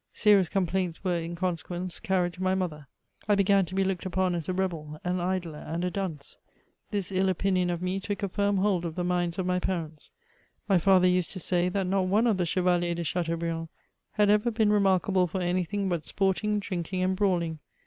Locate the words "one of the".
12.07-12.47